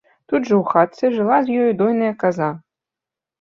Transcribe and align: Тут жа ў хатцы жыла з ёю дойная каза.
Тут 0.31 0.47
жа 0.51 0.53
ў 0.61 0.71
хатцы 0.71 1.11
жыла 1.17 1.37
з 1.49 1.59
ёю 1.65 1.69
дойная 1.83 2.09
каза. 2.25 2.49